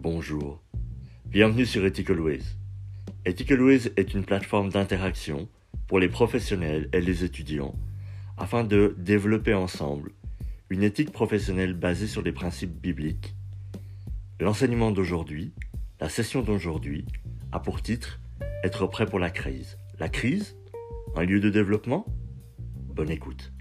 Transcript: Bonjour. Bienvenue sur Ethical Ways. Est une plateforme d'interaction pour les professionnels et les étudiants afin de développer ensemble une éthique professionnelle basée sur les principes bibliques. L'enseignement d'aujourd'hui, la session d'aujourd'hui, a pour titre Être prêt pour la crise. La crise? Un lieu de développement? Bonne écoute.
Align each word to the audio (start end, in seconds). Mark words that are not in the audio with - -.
Bonjour. 0.00 0.62
Bienvenue 1.26 1.66
sur 1.66 1.84
Ethical 1.84 2.20
Ways. 2.20 2.44
Est 3.24 4.14
une 4.14 4.24
plateforme 4.24 4.68
d'interaction 4.68 5.48
pour 5.88 5.98
les 5.98 6.08
professionnels 6.08 6.88
et 6.92 7.00
les 7.00 7.24
étudiants 7.24 7.74
afin 8.36 8.62
de 8.62 8.94
développer 8.96 9.54
ensemble 9.54 10.12
une 10.70 10.84
éthique 10.84 11.10
professionnelle 11.10 11.74
basée 11.74 12.06
sur 12.06 12.22
les 12.22 12.30
principes 12.30 12.80
bibliques. 12.80 13.34
L'enseignement 14.38 14.92
d'aujourd'hui, 14.92 15.52
la 16.00 16.08
session 16.08 16.42
d'aujourd'hui, 16.42 17.04
a 17.50 17.58
pour 17.58 17.82
titre 17.82 18.20
Être 18.62 18.86
prêt 18.86 19.06
pour 19.06 19.18
la 19.18 19.30
crise. 19.30 19.78
La 19.98 20.08
crise? 20.08 20.56
Un 21.16 21.24
lieu 21.24 21.40
de 21.40 21.50
développement? 21.50 22.06
Bonne 22.94 23.10
écoute. 23.10 23.52